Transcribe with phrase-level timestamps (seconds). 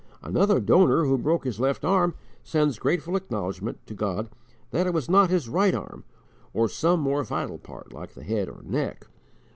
[0.23, 4.31] Another donor, who broke his left arm, sends grateful acknowledgment to God
[4.71, 6.05] that it was not the right arm,
[6.55, 9.05] or some more vital part like the head or neck.